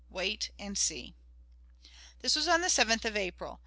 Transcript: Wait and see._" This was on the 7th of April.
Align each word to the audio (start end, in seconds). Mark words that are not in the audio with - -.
Wait 0.09 0.49
and 0.57 0.79
see._" 0.79 1.13
This 2.21 2.35
was 2.35 2.47
on 2.47 2.61
the 2.61 2.69
7th 2.69 3.05
of 3.05 3.15
April. 3.15 3.59